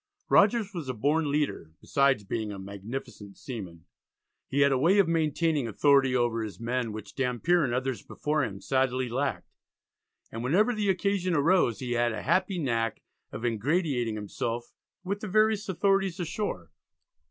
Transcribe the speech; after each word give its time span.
Rogers 0.29 0.73
was 0.73 0.89
a 0.89 0.95
born 0.95 1.29
leader, 1.29 1.73
besides 1.79 2.23
being 2.23 2.51
a 2.51 2.57
magnificent 2.57 3.37
seaman. 3.37 3.85
He 4.47 4.61
had 4.61 4.71
a 4.71 4.77
way 4.79 4.97
of 4.97 5.07
maintaining 5.07 5.67
authority 5.67 6.15
over 6.15 6.41
his 6.41 6.59
men, 6.59 6.91
which 6.91 7.13
Dampier 7.13 7.63
and 7.63 7.71
others 7.71 8.01
before 8.01 8.43
him 8.43 8.61
sadly 8.61 9.07
lacked, 9.07 9.53
and 10.31 10.43
whenever 10.43 10.73
the 10.73 10.89
occasion 10.89 11.35
arose 11.35 11.81
he 11.81 11.91
had 11.91 12.13
a 12.13 12.23
happy 12.23 12.57
knack 12.57 13.03
of 13.31 13.45
ingratiating 13.45 14.15
himself 14.15 14.73
with 15.03 15.19
the 15.19 15.27
various 15.27 15.69
authorities 15.69 16.19
ashore. 16.19 16.71